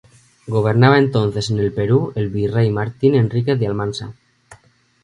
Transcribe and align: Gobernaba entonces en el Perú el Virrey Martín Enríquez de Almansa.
Gobernaba 0.47 0.97
entonces 0.97 1.51
en 1.51 1.59
el 1.59 1.71
Perú 1.71 2.11
el 2.15 2.29
Virrey 2.29 2.71
Martín 2.71 3.13
Enríquez 3.13 3.59
de 3.59 3.67
Almansa. 3.67 4.15